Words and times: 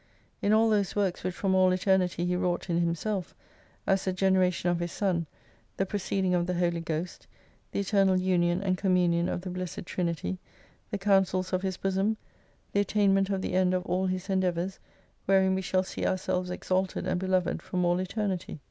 In 0.41 0.51
all 0.51 0.67
those 0.67 0.95
works 0.95 1.23
which 1.23 1.35
from 1.35 1.53
all 1.53 1.71
Eternity 1.71 2.25
He 2.25 2.35
wrought 2.35 2.71
in 2.71 2.79
Himself; 2.79 3.35
as 3.85 4.03
the 4.03 4.11
generation 4.11 4.71
of 4.71 4.79
His 4.79 4.91
Son, 4.91 5.27
the 5.77 5.85
proceeding 5.85 6.33
of 6.33 6.47
the 6.47 6.55
Holy 6.55 6.79
Ghost, 6.81 7.27
the 7.71 7.81
eternal 7.81 8.17
union 8.19 8.63
and 8.63 8.79
communion 8.79 9.29
of 9.29 9.41
the 9.41 9.51
blessed 9.51 9.85
Trinity, 9.85 10.39
the 10.89 10.97
counsels 10.97 11.53
of 11.53 11.61
His 11.61 11.77
bosom, 11.77 12.17
the 12.71 12.79
attainment 12.79 13.29
of 13.29 13.43
the 13.43 13.53
end 13.53 13.75
of 13.75 13.85
all 13.85 14.07
His 14.07 14.27
endeavours, 14.27 14.79
wherein 15.27 15.53
we 15.53 15.61
shall 15.61 15.83
see 15.83 16.03
ourselves 16.03 16.49
exalted 16.49 17.05
and 17.05 17.19
beloved 17.19 17.61
from 17.61 17.85
all 17.85 17.99
Eternity. 17.99 18.59